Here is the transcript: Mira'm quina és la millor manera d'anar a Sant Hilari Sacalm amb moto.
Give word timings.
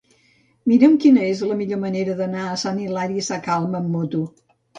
Mira'm 0.69 0.95
quina 1.03 1.21
és 1.31 1.43
la 1.49 1.57
millor 1.59 1.79
manera 1.83 2.15
d'anar 2.23 2.47
a 2.47 2.57
Sant 2.63 2.81
Hilari 2.85 3.27
Sacalm 3.29 3.79
amb 3.83 3.95
moto. 3.99 4.25